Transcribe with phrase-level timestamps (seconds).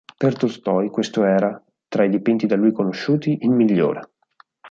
[0.17, 4.09] Per Tolstoj questo era, tra i dipinti da lui conosciuti, il migliore.